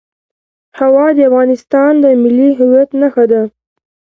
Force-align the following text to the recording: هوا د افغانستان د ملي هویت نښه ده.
هوا 0.79 1.05
د 1.17 1.19
افغانستان 1.29 1.91
د 2.03 2.05
ملي 2.23 2.49
هویت 2.59 2.89
نښه 3.01 3.25
ده. 3.31 3.41